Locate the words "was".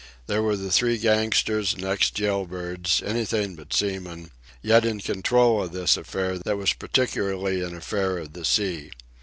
6.57-6.73